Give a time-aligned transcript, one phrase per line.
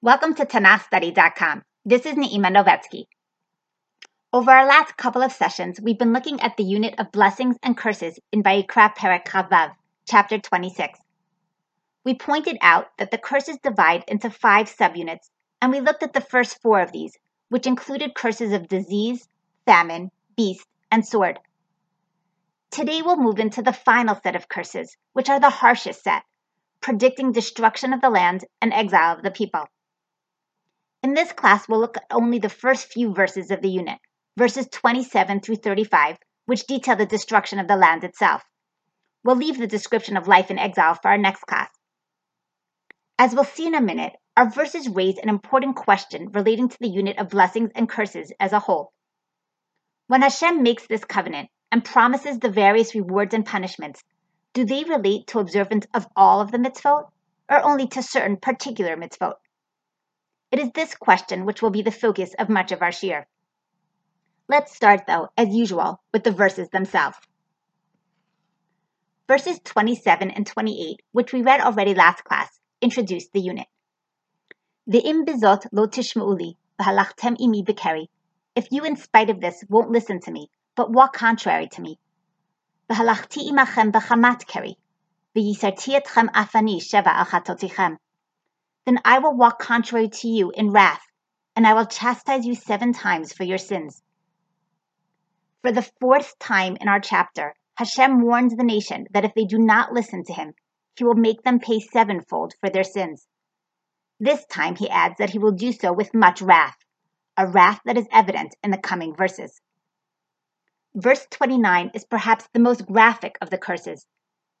[0.00, 1.64] Welcome to TanachStudy.com.
[1.84, 3.06] This is Neima Novetsky.
[4.32, 7.76] Over our last couple of sessions, we've been looking at the unit of blessings and
[7.76, 9.72] curses in Vayikra Perek Chavav,
[10.06, 11.00] chapter 26.
[12.04, 15.28] We pointed out that the curses divide into five subunits,
[15.60, 17.18] and we looked at the first four of these,
[17.48, 19.26] which included curses of disease,
[19.66, 21.40] famine, beast, and sword.
[22.70, 26.22] Today we'll move into the final set of curses, which are the harshest set,
[26.80, 29.64] predicting destruction of the land and exile of the people.
[31.00, 33.98] In this class, we'll look at only the first few verses of the unit,
[34.36, 38.42] verses 27 through 35, which detail the destruction of the land itself.
[39.22, 41.70] We'll leave the description of life in exile for our next class.
[43.16, 46.88] As we'll see in a minute, our verses raise an important question relating to the
[46.88, 48.92] unit of blessings and curses as a whole.
[50.08, 54.02] When Hashem makes this covenant and promises the various rewards and punishments,
[54.52, 57.10] do they relate to observance of all of the mitzvot
[57.48, 59.34] or only to certain particular mitzvot?
[60.50, 63.24] It is this question which will be the focus of much of our shiur.
[64.48, 67.18] Let's start, though, as usual, with the verses themselves.
[69.26, 72.48] Verses 27 and 28, which we read already last class,
[72.80, 73.66] introduce the unit.
[74.88, 78.08] Ve'im bezot lo tishma'uli, v'halachtem imi bekeri.
[78.56, 81.98] If you, in spite of this, won't listen to me, but walk contrary to me.
[82.90, 84.78] V'halachti imachem b'chamat keri,
[85.36, 87.98] v'yisarti etchem afani sheva achatotichem.
[88.88, 91.06] Then I will walk contrary to you in wrath,
[91.54, 94.02] and I will chastise you seven times for your sins.
[95.60, 99.58] For the fourth time in our chapter, Hashem warns the nation that if they do
[99.58, 100.54] not listen to him,
[100.96, 103.28] he will make them pay sevenfold for their sins.
[104.18, 106.78] This time he adds that he will do so with much wrath,
[107.36, 109.60] a wrath that is evident in the coming verses.
[110.94, 114.06] Verse 29 is perhaps the most graphic of the curses,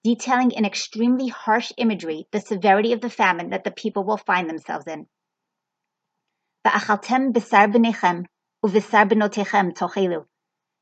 [0.08, 4.48] detailing in extremely harsh imagery the severity of the famine that the people will find
[4.48, 5.06] themselves in.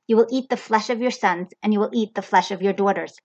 [0.07, 2.63] You will eat the flesh of your sons, and you will eat the flesh of
[2.63, 3.17] your daughters.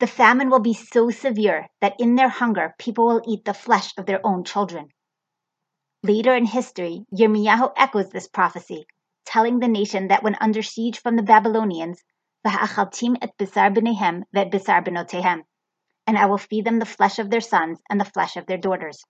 [0.00, 3.96] The famine will be so severe that in their hunger people will eat the flesh
[3.96, 4.88] of their own children.
[6.02, 8.88] Later in history, Yirmiyahu echoes this prophecy,
[9.24, 12.02] telling the nation that when under siege from the Babylonians,
[12.46, 15.42] Et b'nehem b'notehem,
[16.06, 18.56] and I will feed them the flesh of their sons and the flesh of their
[18.56, 19.02] daughters.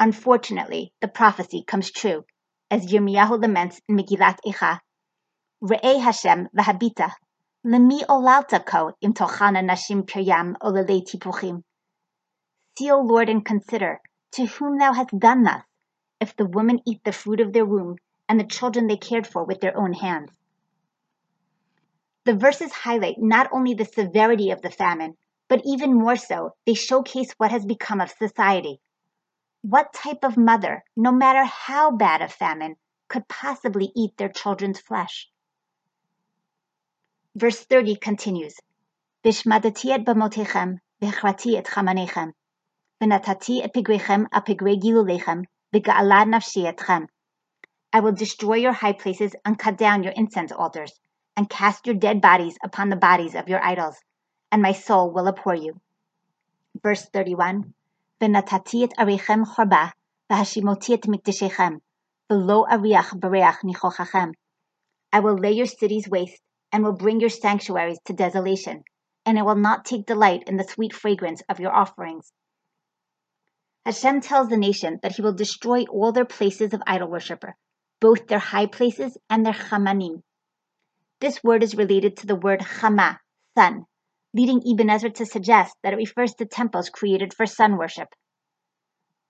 [0.00, 2.24] Unfortunately, the prophecy comes true,
[2.68, 4.80] as Yirmiyahu laments in Megillat Eicha,
[5.62, 7.12] Re'eh Hashem v'habita,
[7.64, 11.62] lemi olalta ko im tochana nashim piryam olele tipuchim.
[12.76, 14.00] See, O Lord, and consider,
[14.32, 15.62] to whom thou hast done thus,
[16.20, 17.98] if the women eat the fruit of their womb,
[18.28, 20.32] and the children they cared for with their own hands.
[22.26, 25.16] The verses highlight not only the severity of the famine,
[25.46, 28.80] but even more so, they showcase what has become of society.
[29.62, 32.74] What type of mother, no matter how bad a famine,
[33.06, 35.30] could possibly eat their children's flesh?
[37.36, 38.56] Verse 30 continues,
[39.24, 42.32] Vishmadati et bamotechem, v'echrati et chamanechem,
[43.00, 47.06] v'natati et pigrechem a pigre gilulechem, v'ga'ala nafshi etchem.
[47.92, 50.98] I will destroy your high places and cut down your incense altars,
[51.36, 53.96] and cast your dead bodies upon the bodies of your idols,
[54.50, 55.80] and my soul will abhor you.
[56.82, 57.74] Verse 31,
[58.20, 59.92] V'natati et arechem chorba,
[60.30, 61.80] v'hashimoti et mikdeshechem,
[62.30, 64.32] v'lo ariach bareach nichochachem.
[65.12, 66.40] I will lay your cities waste,
[66.72, 68.82] and will bring your sanctuaries to desolation,
[69.24, 72.32] and I will not take delight in the sweet fragrance of your offerings.
[73.84, 77.56] Hashem tells the nation that he will destroy all their places of idol worshipper,
[78.00, 80.22] both their high places and their chamanim.
[81.18, 83.18] This word is related to the word chama,
[83.56, 83.86] sun,
[84.34, 88.08] leading Ibn Ezra to suggest that it refers to temples created for sun worship.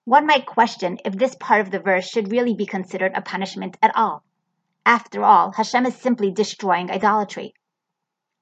[0.04, 3.76] One might question if this part of the verse should really be considered a punishment
[3.82, 4.24] at all.
[4.84, 7.54] After all, Hashem is simply destroying idolatry.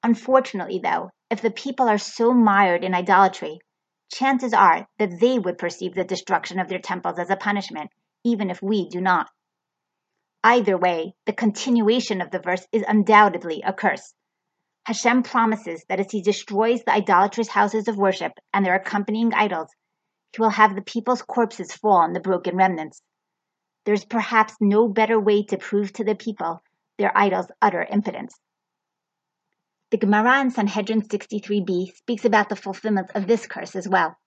[0.03, 3.59] Unfortunately, though, if the people are so mired in idolatry,
[4.11, 7.91] chances are that they would perceive the destruction of their temples as a punishment,
[8.25, 9.29] even if we do not.
[10.47, 14.13] Either way, the continuation of the verse is undoubtedly a curse.
[14.85, 19.71] Hashem promises that as he destroys the idolatrous houses of worship and their accompanying idols,
[20.35, 23.01] he will have the people's corpses fall on the broken remnants.
[23.87, 26.63] There's perhaps no better way to prove to the people
[26.99, 28.39] their idols' utter impotence.
[29.93, 34.19] The Gemara in Sanhedrin 63b speaks about the fulfillment of this curse as well.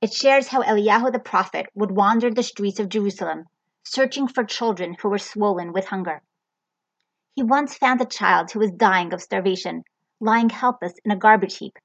[0.00, 3.44] It shares how Eliyahu the prophet would wander the streets of Jerusalem,
[3.84, 6.22] searching for children who were swollen with hunger.
[7.34, 9.84] He once found a child who was dying of starvation,
[10.20, 11.78] lying helpless in a garbage heap.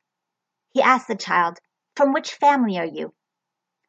[0.74, 1.60] He asked the child,
[1.96, 3.14] From which family are you?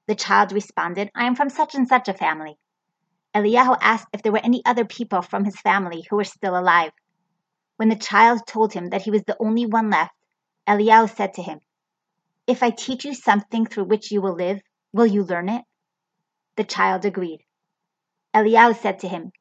[0.06, 2.58] The child responded, I am from such and such a family.
[3.34, 6.92] Eliyahu asked if there were any other people from his family who were still alive.
[7.76, 10.14] When the child told him that he was the only one left,
[10.68, 11.60] Eliyahu said to him,
[12.46, 14.60] If I teach you something through which you will live,
[14.92, 15.64] will you learn it?
[16.56, 17.45] The child agreed.
[18.36, 19.32] Eliyahu said to him,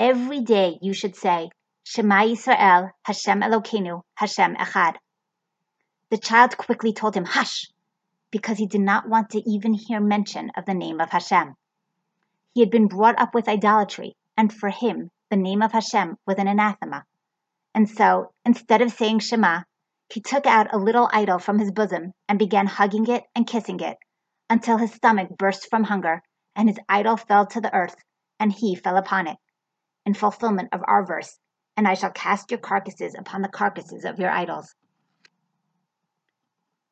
[0.00, 1.50] Every day you should say,
[1.84, 4.96] Shema Yisrael, Hashem Elokeinu, Hashem Echad.
[6.10, 7.66] The child quickly told him, Hush!
[8.32, 11.54] because he did not want to even hear mention of the name of Hashem.
[12.52, 16.38] He had been brought up with idolatry, and for him, the name of Hashem was
[16.38, 17.04] an anathema.
[17.72, 19.60] And so, instead of saying Shema,
[20.12, 23.78] he took out a little idol from his bosom and began hugging it and kissing
[23.78, 23.98] it
[24.48, 26.20] until his stomach burst from hunger
[26.56, 27.94] and his idol fell to the earth
[28.40, 29.36] and he fell upon it.
[30.04, 31.38] In fulfillment of our verse,
[31.76, 34.74] and I shall cast your carcasses upon the carcasses of your idols.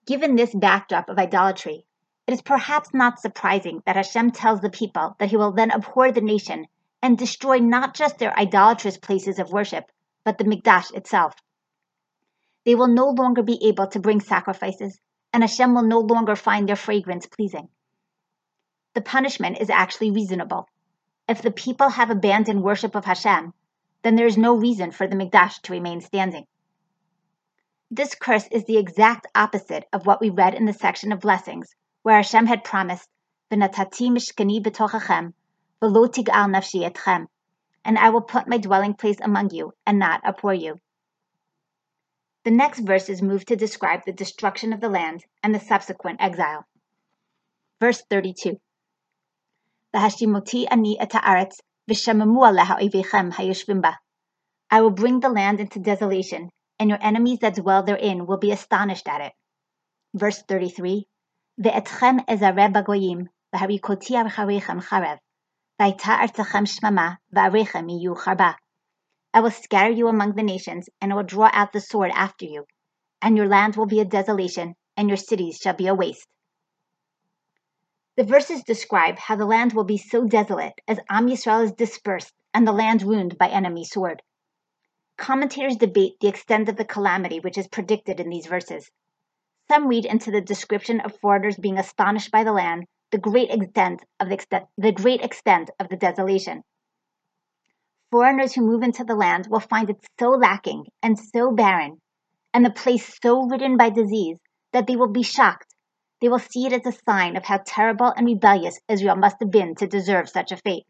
[0.07, 1.85] Given this backdrop of idolatry,
[2.27, 6.13] it is perhaps not surprising that Hashem tells the people that he will then abhor
[6.13, 6.67] the nation
[7.03, 9.85] and destroy not just their idolatrous places of worship,
[10.25, 11.35] but the Mikdash itself.
[12.65, 15.01] They will no longer be able to bring sacrifices,
[15.33, 17.69] and Hashem will no longer find their fragrance pleasing.
[18.95, 20.69] The punishment is actually reasonable.
[21.29, 23.53] If the people have abandoned worship of Hashem,
[24.03, 26.47] then there is no reason for the Mikdash to remain standing.
[27.91, 31.75] This curse is the exact opposite of what we read in the section of blessings,
[32.03, 33.11] where Hashem had promised,
[33.51, 35.35] "V'natati mishkani b'tochachem,
[35.83, 37.27] v'lo nafshi etchem,"
[37.85, 40.81] and I will put my dwelling place among you and not abhor you.
[42.45, 46.67] The next verses move to describe the destruction of the land and the subsequent exile.
[47.81, 48.59] Verse 32.
[50.01, 50.05] I
[54.81, 59.09] will bring the land into desolation, and your enemies that dwell therein will be astonished
[59.09, 59.33] at it.
[60.15, 61.09] Verse 33
[61.61, 63.27] Ve'etchem ezareh bagoyim.
[69.35, 72.45] I will scatter you among the nations, and I will draw out the sword after
[72.45, 72.67] you,
[73.21, 76.29] and your land will be a desolation, and your cities shall be a waste.
[78.19, 82.35] The verses describe how the land will be so desolate as Am Yisrael is dispersed
[82.53, 84.23] and the land ruined by enemy sword.
[85.17, 88.91] Commentators debate the extent of the calamity which is predicted in these verses.
[89.69, 94.05] Some read into the description of foreigners being astonished by the land the great extent
[94.19, 96.65] of the, extent, the great extent of the desolation.
[98.11, 102.01] Foreigners who move into the land will find it so lacking and so barren,
[102.53, 104.39] and the place so ridden by disease
[104.73, 105.68] that they will be shocked.
[106.21, 109.51] They will see it as a sign of how terrible and rebellious Israel must have
[109.51, 110.85] been to deserve such a fate.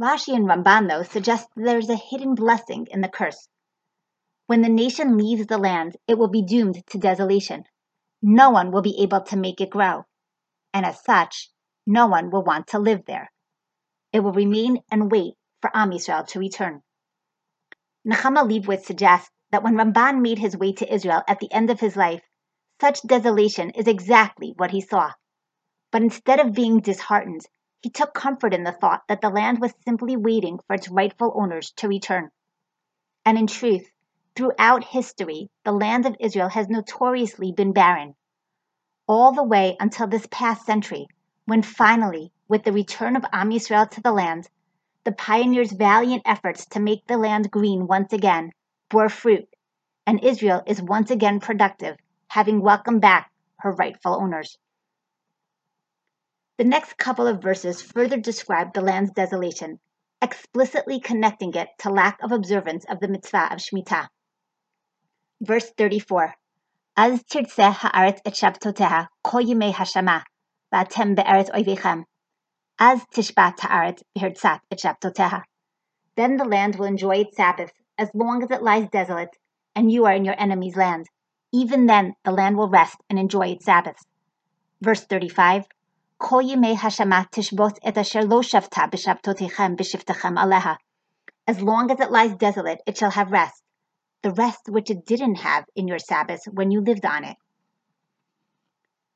[0.00, 3.48] Rashi and Ramban, though, suggest that there is a hidden blessing in the curse.
[4.46, 7.64] When the nation leaves the land, it will be doomed to desolation.
[8.22, 10.04] No one will be able to make it grow.
[10.74, 11.50] And as such,
[11.86, 13.30] no one will want to live there.
[14.12, 16.82] It will remain and wait for Am Yisrael to return.
[18.04, 21.78] Nechama Leibowitz suggests that when Ramban made his way to Israel at the end of
[21.78, 22.22] his life,
[22.80, 25.12] such desolation is exactly what he saw.
[25.90, 27.42] But instead of being disheartened,
[27.82, 31.32] he took comfort in the thought that the land was simply waiting for its rightful
[31.34, 32.30] owners to return.
[33.24, 33.86] And in truth,
[34.36, 38.14] throughout history, the land of Israel has notoriously been barren.
[39.06, 41.06] All the way until this past century,
[41.46, 44.48] when finally, with the return of Am Yisrael to the land,
[45.04, 48.52] the pioneers' valiant efforts to make the land green once again
[48.88, 49.48] bore fruit,
[50.06, 51.96] and Israel is once again productive,
[52.30, 54.56] having welcomed back her rightful owners.
[56.58, 59.80] The next couple of verses further describe the land's desolation,
[60.22, 64.06] explicitly connecting it to lack of observance of the mitzvah of Shemitah.
[65.40, 66.34] Verse 34
[66.96, 70.22] Az tirtzeh haaretz et shabtoteha kol yimei hashama
[70.72, 72.04] v'atem be'eretz oivechem
[72.78, 75.42] Az tishbat haaretz b'hirtzat et
[76.14, 79.36] Then the land will enjoy its Sabbath as long as it lies desolate,
[79.74, 81.08] and you are in your enemy's land.
[81.52, 84.04] Even then the land will rest and enjoy its Sabbath.
[84.80, 85.66] Verse 35
[89.76, 90.76] b'shiftechem aleha.
[91.48, 93.62] As long as it lies desolate, it shall have rest,
[94.22, 97.36] the rest which it didn't have in your Sabbath when you lived on it.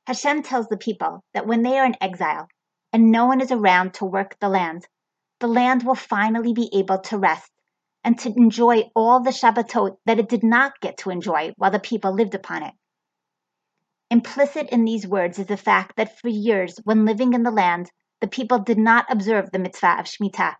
[0.05, 2.49] Hashem tells the people that when they are in exile
[2.91, 4.87] and no one is around to work the land,
[5.39, 7.51] the land will finally be able to rest
[8.05, 11.79] and to enjoy all the Shabbatot that it did not get to enjoy while the
[11.79, 12.73] people lived upon it.
[14.11, 17.89] Implicit in these words is the fact that for years, when living in the land,
[18.21, 20.53] the people did not observe the mitzvah of Shemitah.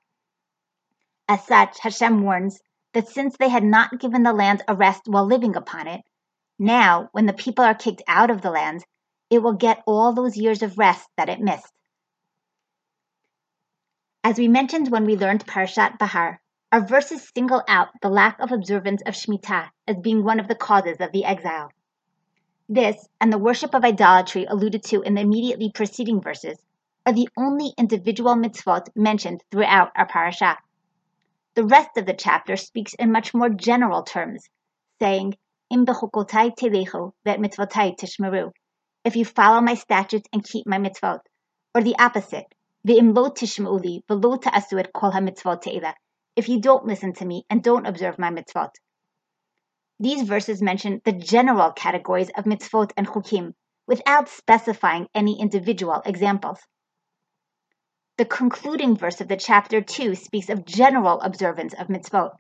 [1.28, 2.60] As such, Hashem warns
[2.94, 6.02] that since they had not given the land a rest while living upon it,
[6.58, 8.84] now, when the people are kicked out of the land,
[9.30, 11.72] it will get all those years of rest that it missed.
[14.24, 16.40] As we mentioned when we learned Parashat Bahar,
[16.76, 20.56] our verses single out the lack of observance of Shemitah as being one of the
[20.56, 21.72] causes of the exile.
[22.68, 26.58] This, and the worship of idolatry alluded to in the immediately preceding verses,
[27.06, 30.58] are the only individual mitzvot mentioned throughout our parasha.
[31.54, 34.50] The rest of the chapter speaks in much more general terms,
[35.00, 35.38] saying,
[35.70, 38.52] Im bechukotai telechu vet mitzvotai tishmeru,
[39.06, 41.22] if you follow my statutes and keep my mitzvot,
[41.74, 42.54] or the opposite,
[42.86, 45.64] Ve'im lo tishma'uli v'lo ta'asu et kol ha-mitzvot
[46.36, 48.72] if you don't listen to me and don't observe my mitzvot.
[50.00, 53.54] These verses mention the general categories of mitzvot and chukim,
[53.88, 56.60] without specifying any individual examples.
[58.18, 62.38] The concluding verse of the chapter 2 speaks of general observance of mitzvot,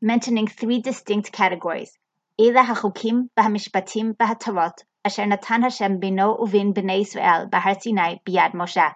[0.00, 1.96] mentioning three distinct categories,
[2.38, 8.94] Ela hachukim v'hamishpatim v'hatarot, asher natan Hashem bino uvin b'nei Israel b'har Sinai biyad Moshe.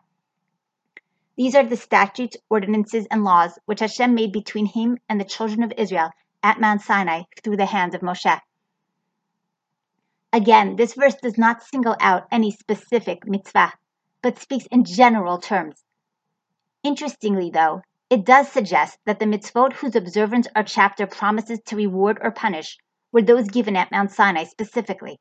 [1.41, 5.63] These are the statutes, ordinances, and laws which Hashem made between him and the children
[5.63, 6.11] of Israel
[6.43, 8.39] at Mount Sinai through the hands of Moshe.
[10.35, 13.73] Again, this verse does not single out any specific mitzvah,
[14.21, 15.83] but speaks in general terms.
[16.83, 17.81] Interestingly, though,
[18.11, 22.77] it does suggest that the mitzvot whose observance our chapter promises to reward or punish
[23.13, 25.19] were those given at Mount Sinai specifically.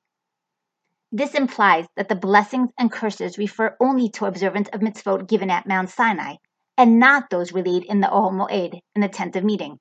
[1.11, 5.65] This implies that the blessings and curses refer only to observance of mitzvot given at
[5.65, 6.35] Mount Sinai,
[6.77, 9.79] and not those relayed in the Ohel Moed, in the tent of meeting.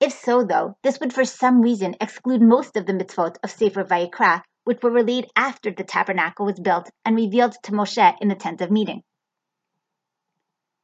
[0.00, 3.84] If so, though, this would for some reason exclude most of the mitzvot of Sefer
[3.84, 8.34] Vayikra, which were relayed after the tabernacle was built and revealed to Moshe in the
[8.34, 9.02] tent of meeting.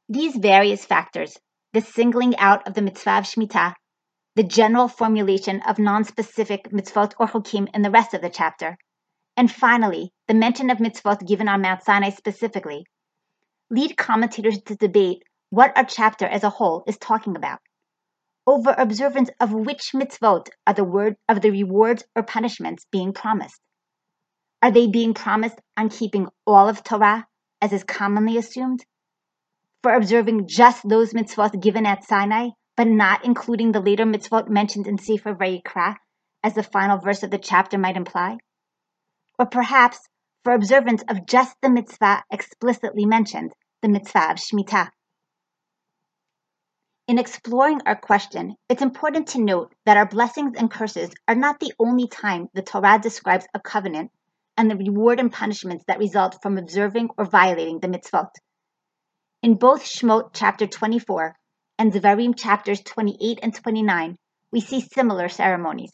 [0.09, 1.39] These various factors,
[1.73, 3.73] the singling out of the mitzvah of Shemitah,
[4.35, 8.77] the general formulation of non-specific mitzvot or chukim in the rest of the chapter,
[9.35, 12.85] and finally, the mention of mitzvot given on Mount Sinai specifically,
[13.69, 17.59] lead commentators to debate what our chapter as a whole is talking about.
[18.45, 23.59] Over observance of which mitzvot are the word of the rewards or punishments being promised?
[24.61, 27.25] Are they being promised on keeping all of Torah,
[27.61, 28.85] as is commonly assumed?
[29.81, 34.87] For observing just those mitzvot given at Sinai, but not including the later mitzvot mentioned
[34.87, 35.95] in Sefer Vayikra,
[36.43, 38.37] as the final verse of the chapter might imply?
[39.39, 39.99] Or perhaps
[40.43, 44.89] for observance of just the mitzvah explicitly mentioned, the mitzvah of Shemitah.
[47.07, 51.59] In exploring our question, it's important to note that our blessings and curses are not
[51.59, 54.11] the only time the Torah describes a covenant
[54.55, 58.29] and the reward and punishments that result from observing or violating the mitzvot.
[59.41, 61.35] In both Shemot chapter 24
[61.77, 64.17] and Devarim chapters 28 and 29,
[64.51, 65.91] we see similar ceremonies.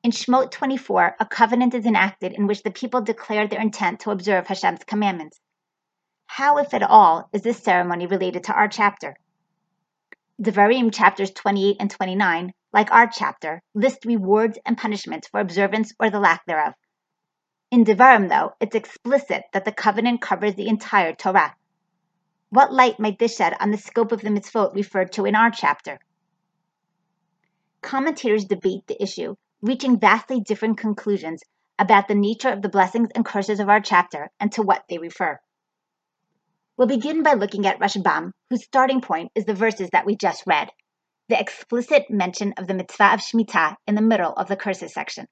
[0.00, 4.12] In Shemot 24, a covenant is enacted in which the people declare their intent to
[4.12, 5.40] observe Hashem's commandments.
[6.28, 9.16] How, if at all, is this ceremony related to our chapter?
[10.40, 16.10] Devarim chapters 28 and 29, like our chapter, list rewards and punishments for observance or
[16.10, 16.74] the lack thereof.
[17.72, 21.56] In Devarim, though, it's explicit that the covenant covers the entire Torah.
[22.50, 25.50] What light might this shed on the scope of the mitzvot referred to in our
[25.50, 25.98] chapter?
[27.82, 31.42] Commentators debate the issue reaching vastly different conclusions
[31.78, 34.98] about the nature of the blessings and curses of our chapter and to what they
[34.98, 35.38] refer.
[36.76, 40.44] We'll begin by looking at Rashbam, whose starting point is the verses that we just
[40.46, 40.68] read,
[41.28, 45.26] the explicit mention of the mitzvah of Shemitah in the middle of the curses section.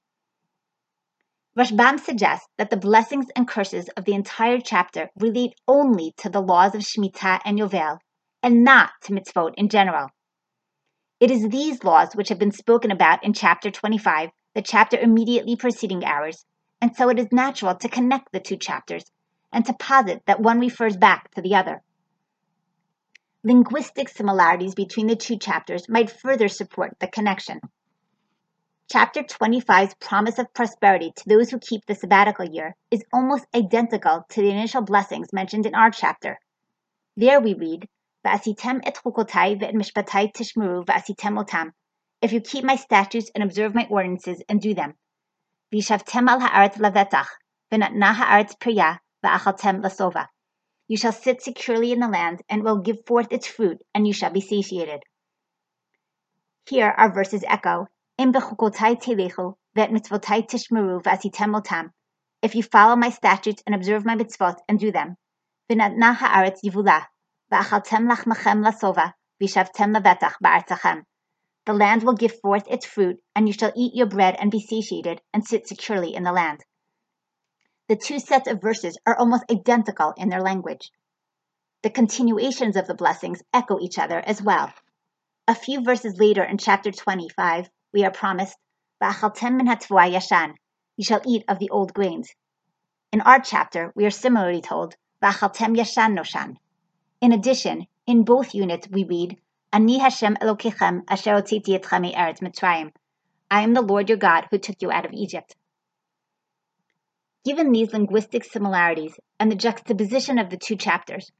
[1.57, 6.41] Rashbam suggests that the blessings and curses of the entire chapter relate only to the
[6.41, 7.97] laws of Shemitah and Yovel,
[8.43, 10.09] and not to mitzvot in general.
[11.19, 15.55] It is these laws which have been spoken about in chapter 25, the chapter immediately
[15.55, 16.45] preceding ours,
[16.79, 19.03] and so it is natural to connect the two chapters
[19.51, 21.81] and to posit that one refers back to the other.
[23.43, 27.61] Linguistic similarities between the two chapters might further support the connection.
[28.91, 34.23] Chapter 25's promise of prosperity to those who keep the sabbatical year is almost identical
[34.29, 36.39] to the initial blessings mentioned in our chapter.
[37.15, 37.87] There we read,
[41.37, 41.71] Otam.
[42.21, 44.95] If you keep my statutes and observe my ordinances and do them.
[45.73, 47.27] V'yishavtem al ha'aretz lavetach
[47.71, 50.27] v'natna ha'aretz priya va'achaltem lasova.
[50.87, 54.13] You shall sit securely in the land and will give forth its fruit and you
[54.13, 55.03] shall be satiated.
[56.65, 61.91] Here our verses echo, Im b'chokotai telechu ve'et mitzvotai tishmeru otam.
[62.41, 65.17] If you follow my statutes and observe my mitzvot and do them.
[65.69, 67.05] V'natna ha'aretz yivulah
[67.49, 67.63] the
[71.67, 75.21] land will give forth its fruit, and you shall eat your bread and be satiated,
[75.33, 76.65] and sit securely in the land.
[77.87, 80.91] The two sets of verses are almost identical in their language.
[81.83, 84.73] The continuations of the blessings echo each other as well.
[85.47, 88.57] A few verses later in chapter 25, we are promised,
[89.01, 90.55] yashan,
[90.97, 92.29] you shall eat of the old grains.
[93.13, 96.57] In our chapter, we are similarly told, V'achaltem yashan noshan,
[97.19, 99.39] in addition, in both units we read,
[99.73, 102.91] Ani Hashem Elokechem asher otziti etchem eretz Mitzrayim.
[103.49, 105.55] I am the Lord your God who took you out of Egypt.
[107.43, 111.31] Given these linguistic similarities and the juxtaposition of the two chapters,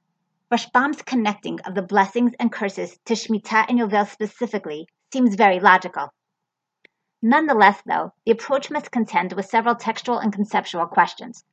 [0.52, 6.12] Rashbam's connecting of the blessings and curses to Shemitah and Yovel specifically seems very logical.
[7.22, 11.44] Nonetheless, though, the approach must contend with several textual and conceptual questions.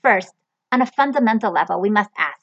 [0.00, 0.32] First,
[0.72, 2.37] on a fundamental level, we must ask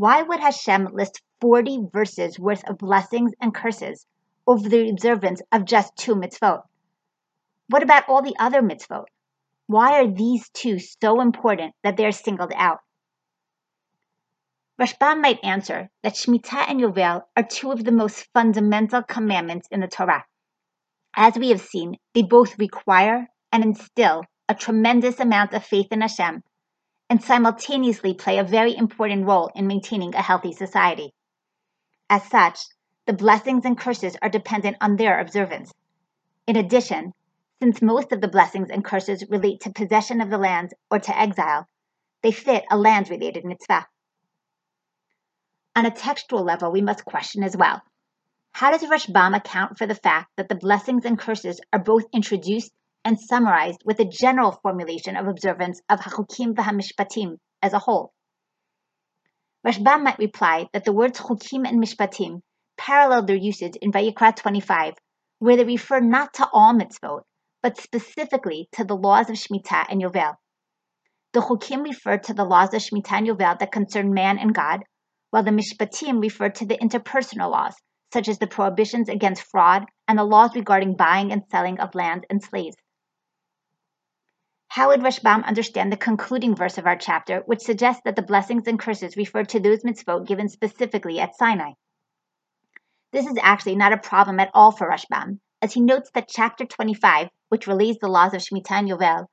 [0.00, 4.06] why would Hashem list 40 verses worth of blessings and curses
[4.46, 6.62] over the observance of just two mitzvot?
[7.68, 9.04] What about all the other mitzvot?
[9.66, 12.78] Why are these two so important that they are singled out?
[14.80, 19.80] Rashbam might answer that Shemitah and Yovel are two of the most fundamental commandments in
[19.80, 20.24] the Torah.
[21.14, 26.00] As we have seen, they both require and instill a tremendous amount of faith in
[26.00, 26.42] Hashem
[27.10, 31.12] and simultaneously play a very important role in maintaining a healthy society.
[32.08, 32.60] As such,
[33.06, 35.72] the blessings and curses are dependent on their observance.
[36.46, 37.12] In addition,
[37.60, 41.18] since most of the blessings and curses relate to possession of the land or to
[41.18, 41.66] exile,
[42.22, 43.86] they fit a land related mitzvah.
[45.74, 47.82] On a textual level, we must question as well.
[48.52, 52.72] How does Rashbam account for the fact that the blessings and curses are both introduced
[53.04, 58.12] and summarized with a general formulation of observance of Hachukim v'Hamishpatim as a whole?
[59.66, 62.40] Rashbam might reply that the words Chukim and Mishpatim
[62.78, 64.94] parallel their usage in Vayikra 25,
[65.38, 67.24] where they refer not to all mitzvot,
[67.62, 70.36] but specifically to the laws of Shemitah and Yovel.
[71.32, 74.82] The Chukim refer to the laws of Shemitah and Yovel that concern man and God,
[75.28, 77.74] while the Mishpatim refer to the interpersonal laws,
[78.14, 82.24] such as the prohibitions against fraud and the laws regarding buying and selling of land
[82.30, 82.76] and slaves.
[84.70, 88.68] How would Rashbam understand the concluding verse of our chapter, which suggests that the blessings
[88.68, 91.72] and curses refer to those mitzvot given specifically at Sinai?
[93.10, 96.64] This is actually not a problem at all for Rashbam, as he notes that chapter
[96.64, 99.26] 25, which relays the laws of Shemitah and Yovel,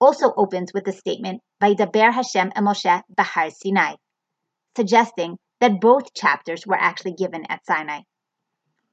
[0.00, 3.96] also opens with the statement, Vaidaber Hashem and Moshe Bahar Sinai,
[4.76, 8.02] suggesting that both chapters were actually given at Sinai.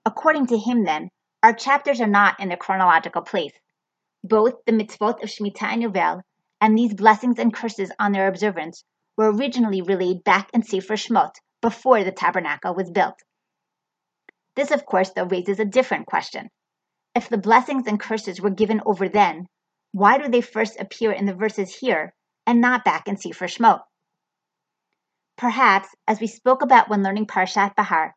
[0.07, 1.09] According to him, then,
[1.43, 3.53] our chapters are not in a chronological place.
[4.23, 6.21] Both the mitzvot of Shemitah and Yovel
[6.61, 8.85] and these blessings and curses on their observance
[9.17, 13.21] were originally relayed back in Sefer Shmot before the tabernacle was built.
[14.55, 16.49] This, of course, though, raises a different question.
[17.13, 19.47] If the blessings and curses were given over then,
[19.91, 22.13] why do they first appear in the verses here
[22.47, 23.81] and not back in Sefer Shmot?
[25.37, 28.15] Perhaps, as we spoke about when learning Parshat Bahar,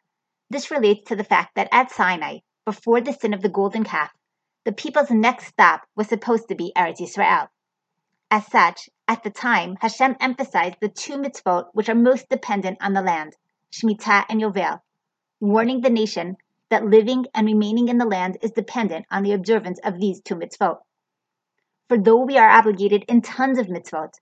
[0.51, 4.13] this relates to the fact that at Sinai, before the sin of the golden calf,
[4.67, 7.47] the people's next stop was supposed to be Eretz Yisrael.
[8.33, 12.93] As such, at the time, Hashem emphasized the two mitzvot which are most dependent on
[12.93, 13.37] the land,
[13.71, 14.81] Shemitah and Yovel,
[15.39, 16.37] warning the nation
[16.69, 20.35] that living and remaining in the land is dependent on the observance of these two
[20.35, 20.79] mitzvot.
[21.89, 24.15] For though we are obligated in tons of mitzvot,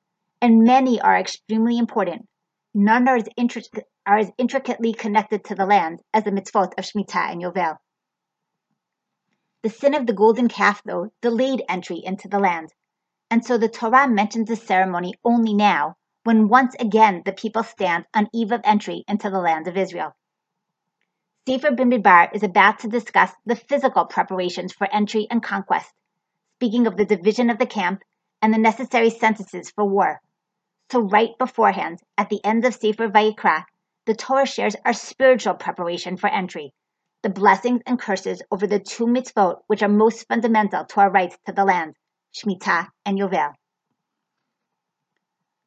[0.42, 2.28] and many are extremely important,
[2.74, 6.84] none are as, intric- are as intricately connected to the land as the mitzvot of
[6.84, 7.78] Shemitah and Yovel.
[9.64, 12.74] The sin of the golden calf, though, delayed entry into the land,
[13.30, 18.04] and so the Torah mentions the ceremony only now, when once again the people stand
[18.12, 20.14] on eve of entry into the land of Israel.
[21.48, 25.90] Sefer Bamidbar is about to discuss the physical preparations for entry and conquest,
[26.56, 28.02] speaking of the division of the camp
[28.42, 30.20] and the necessary censuses for war.
[30.92, 33.64] So right beforehand, at the end of Sefer Vayikra,
[34.04, 36.74] the Torah shares our spiritual preparation for entry,
[37.24, 41.38] the blessings and curses over the two mitzvot which are most fundamental to our rights
[41.46, 41.94] to the land,
[42.34, 43.54] Shemitah and Yovel.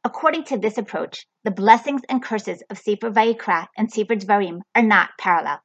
[0.03, 4.83] According to this approach, the blessings and curses of Sefer Vayikra and Sefer Dvarim are
[4.83, 5.59] not parallel.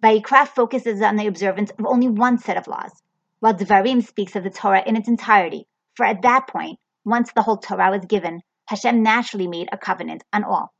[0.00, 2.92] Vayikra focuses on the observance of only one set of laws,
[3.40, 7.42] while Dvarim speaks of the Torah in its entirety, for at that point, once the
[7.42, 10.72] whole Torah was given, Hashem naturally made a covenant on all.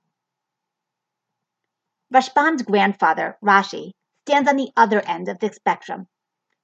[2.14, 3.90] Rashbam's grandfather, Rashi,
[4.26, 6.06] stands on the other end of the spectrum.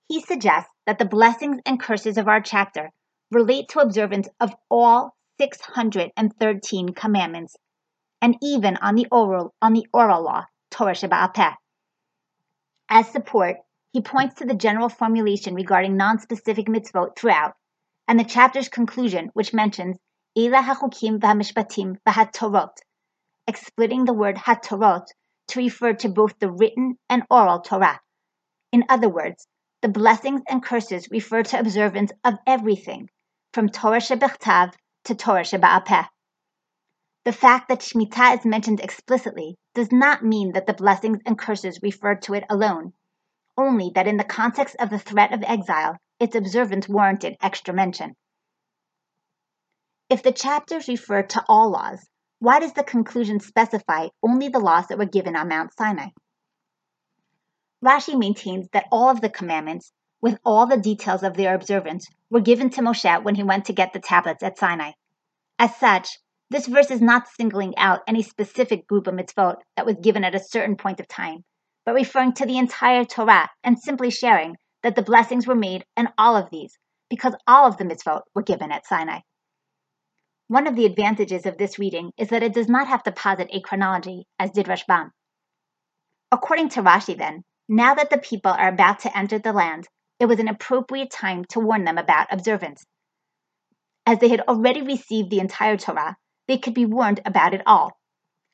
[0.07, 2.91] He suggests that the blessings and curses of our chapter
[3.31, 7.57] relate to observance of all 613 commandments,
[8.23, 11.53] and even on the oral, on the oral law, Torah Sheba'al Peh.
[12.89, 13.57] As support,
[13.93, 17.55] he points to the general formulation regarding non-specific mitzvot throughout,
[18.07, 19.99] and the chapter's conclusion, which mentions
[20.37, 22.77] Ela hachukim v'hamishpatim v'hatorot,
[23.55, 25.07] splitting the word hatorot
[25.49, 28.01] to refer to both the written and oral Torah.
[28.73, 29.47] In other words,
[29.83, 33.09] the blessings and curses refer to observance of everything,
[33.53, 36.05] from Torah shebechtav to Torah sheba'al peh.
[37.25, 41.81] The fact that Shemitah is mentioned explicitly does not mean that the blessings and curses
[41.83, 42.93] refer to it alone,
[43.57, 48.15] only that in the context of the threat of exile, its observance warranted extra mention.
[50.11, 52.09] If the chapters refer to all laws,
[52.41, 56.11] why does the conclusion specify only the laws that were given on Mount Sinai?
[57.85, 62.41] Rashi maintains that all of the commandments, with all the details of their observance, were
[62.41, 64.93] given to Moshe when he went to get the tablets at Sinai.
[65.59, 66.19] As such,
[66.51, 70.35] this verse is not singling out any specific group of mitzvot that was given at
[70.35, 71.45] a certain point of time,
[71.85, 76.09] but referring to the entire Torah and simply sharing that the blessings were made in
[76.17, 76.79] all of these,
[77.11, 79.21] because all of the mitzvot were given at Sinai.
[80.49, 83.49] One of the advantages of this reading is that it does not have to posit
[83.53, 85.11] a chronology, as did Rashbam.
[86.33, 90.25] According to Rashi, then, now that the people are about to enter the land, it
[90.25, 92.87] was an appropriate time to warn them about observance.
[94.07, 98.01] As they had already received the entire Torah, they could be warned about it all.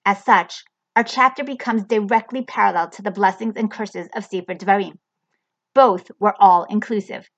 [0.04, 0.64] As such,
[0.96, 4.98] our chapter becomes directly parallel to the blessings and curses of Sefer Dvarim.
[5.74, 7.30] Both were all inclusive.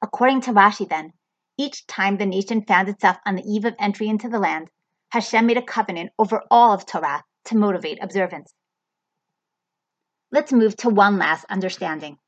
[0.00, 1.12] According to Rashi, then,
[1.58, 4.70] each time the nation found itself on the eve of entry into the land,
[5.10, 8.54] Hashem made a covenant over all of Torah to motivate observance.
[10.30, 12.18] Let's move to one last understanding.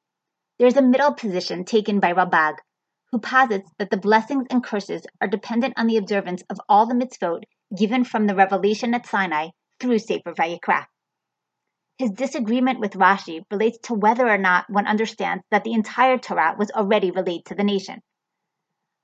[0.59, 2.57] There is a middle position taken by Ralbag,
[3.13, 6.95] who posits that the blessings and curses are dependent on the observance of all the
[6.95, 7.45] mitzvot
[7.77, 10.87] given from the revelation at Sinai through Sefer Vayikra.
[11.99, 16.57] His disagreement with Rashi relates to whether or not one understands that the entire Torah
[16.59, 18.03] was already relayed to the nation.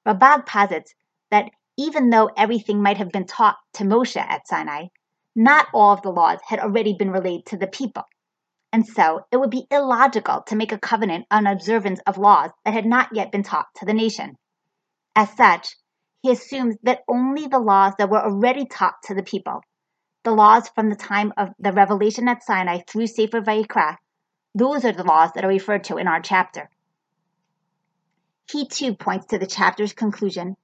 [0.06, 0.94] Ralbag posits
[1.30, 4.86] that even though everything might have been taught to Moshe at Sinai,
[5.34, 8.04] not all of the laws had already been relayed to the people.
[8.72, 12.74] And so it would be illogical to make a covenant on observance of laws that
[12.74, 14.36] had not yet been taught to the nation.
[15.14, 15.74] As such,
[16.22, 19.60] he assumes that only the laws that were already taught to the people,
[20.24, 23.96] the laws from the time of the revelation at Sinai through Sefer Vayikra,
[24.54, 26.70] those are the laws that are referred to in our chapter.
[28.48, 30.56] He too points to the chapter's conclusion,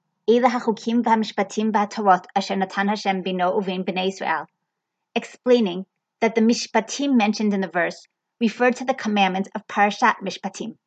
[5.15, 5.85] explaining
[6.21, 8.07] that the mishpatim mentioned in the verse
[8.39, 10.77] refer to the commandments of Parashat Mishpatim.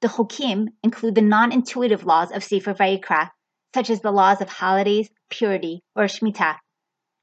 [0.00, 3.30] The chukim include the non-intuitive laws of Sefer Vayikra,
[3.74, 6.56] such as the laws of holidays, purity, or Shemitah,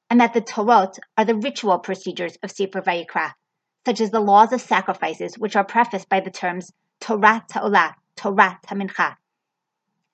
[0.10, 3.34] and that the Torot are the ritual procedures of Sefer Vayikra,
[3.86, 8.60] such as the laws of sacrifices, which are prefaced by the terms Torah Ta'olah, Torah
[8.66, 9.16] Tamincha.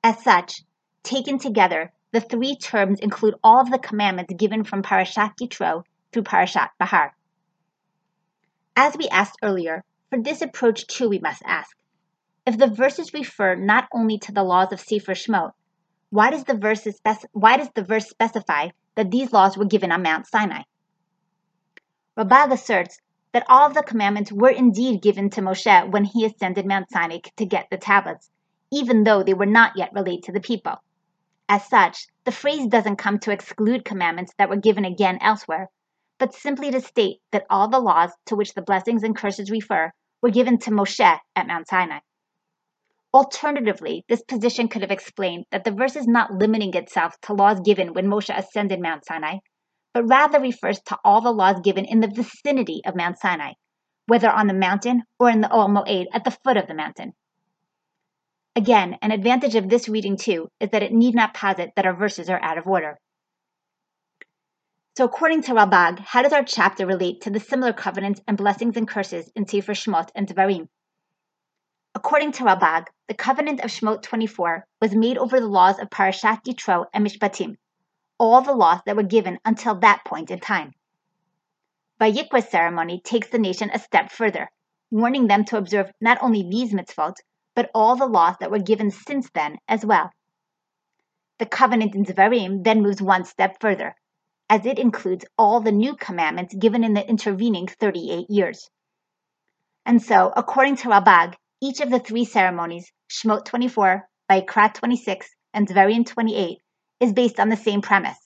[0.03, 0.63] As such,
[1.03, 6.23] taken together, the three terms include all of the commandments given from Parashat Yitro through
[6.23, 7.15] Parashat Bahar.
[8.75, 11.75] As we asked earlier, for this approach too we must ask,
[12.45, 15.51] if the verses refer not only to the laws of Sefer Shemot,
[16.09, 19.91] why does the verse, spec- why does the verse specify that these laws were given
[19.91, 20.63] on Mount Sinai?
[22.17, 22.99] Ralbag asserts
[23.34, 27.20] that all of the commandments were indeed given to Moshe when he ascended Mount Sinai
[27.38, 28.30] to get the tablets,
[28.72, 30.76] even though they were not yet relayed to the people.
[31.48, 35.70] As such, the phrase doesn't come to exclude commandments that were given again elsewhere,
[36.17, 39.91] but simply to state that all the laws to which the blessings and curses refer
[40.22, 42.00] were given to Moshe at Mount Sinai.
[43.13, 47.60] Alternatively, this position could have explained that the verse is not limiting itself to laws
[47.60, 49.39] given when Moshe ascended Mount Sinai,
[49.93, 53.54] but rather refers to all the laws given in the vicinity of Mount Sinai,
[54.08, 57.13] whether on the mountain or in the Ohel Moed at the foot of the mountain.
[58.56, 61.95] Again, an advantage of this reading too is that it need not posit that our
[61.95, 62.99] verses are out of order.
[64.97, 68.75] So according to Ralbag, how does our chapter relate to the similar covenants and blessings
[68.75, 70.67] and curses in Sefer Shemot and Devarim?
[71.95, 76.43] According to Ralbag, the covenant of Shemot 24 was made over the laws of Parashat
[76.43, 77.56] Yitro and Mishpatim,
[78.21, 80.71] all the laws that were given until that point in time.
[81.99, 84.51] Vayikra ceremony takes the nation a step further,
[84.91, 87.15] warning them to observe not only these mitzvot,
[87.55, 90.12] but all the laws that were given since then as well.
[91.39, 93.95] The covenant in Dvarim then moves one step further,
[94.47, 98.69] as it includes all the new commandments given in the intervening 38 years.
[99.84, 105.67] And so, according to Ralbag, each of the three ceremonies, Shemot 24, Vayikra 26, and
[105.67, 106.61] Dvarim 28,
[107.01, 108.17] is based on the same premise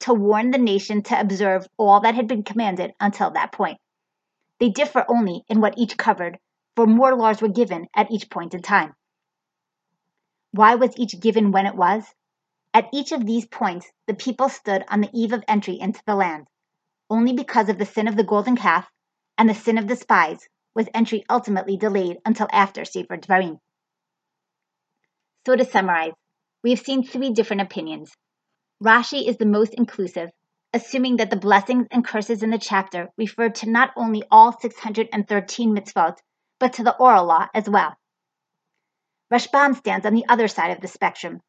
[0.00, 3.78] to warn the nation to observe all that had been commanded until that point.
[4.58, 6.38] They differ only in what each covered,
[6.74, 8.94] for more laws were given at each point in time.
[10.50, 12.04] Why was each given when it was?
[12.72, 16.14] At each of these points, the people stood on the eve of entry into the
[16.14, 16.46] land.
[17.08, 18.90] Only because of the sin of the golden calf
[19.38, 23.60] and the sin of the spies was entry ultimately delayed until after Sefer Dvarim.
[25.46, 26.14] So to summarize,
[26.64, 28.16] we have seen three different opinions.
[28.82, 30.30] Rashi is the most inclusive,
[30.72, 35.76] assuming that the blessings and curses in the chapter refer to not only all 613
[35.76, 36.16] mitzvot,
[36.58, 37.94] but to the oral law as well.
[39.30, 41.42] Rashbam stands on the other side of the spectrum,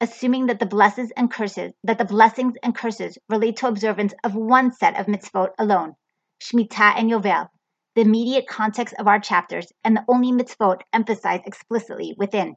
[0.00, 4.34] assuming that the blessings and curses that the blessings and curses relate to observance of
[4.34, 5.96] one set of mitzvot alone,
[6.40, 7.48] Shemitah and Yovel,
[7.94, 12.56] the immediate context of our chapters and the only mitzvot emphasized explicitly within.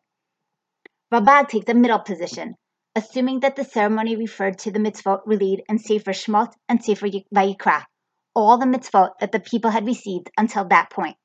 [1.14, 2.56] Ralbag takes the middle position,
[2.96, 7.84] assuming that the ceremony referred to the mitzvot relayed in Sefer Shmot and Sefer Vayikra,
[8.34, 11.16] all the mitzvot that the people had received until that point.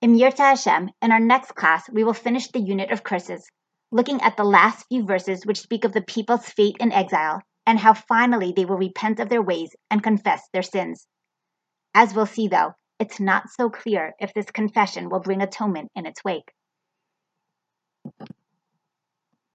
[0.00, 3.48] In Hashem, in our next class, we will finish the unit of curses,
[3.92, 7.78] looking at the last few verses which speak of the people's fate in exile and
[7.78, 11.06] how finally they will repent of their ways and confess their sins.
[11.94, 16.04] As we'll see, though, it's not so clear if this confession will bring atonement in
[16.04, 16.50] its wake.